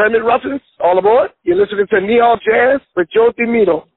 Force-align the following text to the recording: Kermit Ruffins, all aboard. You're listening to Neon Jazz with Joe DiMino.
Kermit 0.00 0.24
Ruffins, 0.24 0.62
all 0.82 0.98
aboard. 0.98 1.28
You're 1.42 1.60
listening 1.60 1.86
to 1.90 2.00
Neon 2.00 2.38
Jazz 2.42 2.80
with 2.96 3.08
Joe 3.12 3.32
DiMino. 3.38 3.84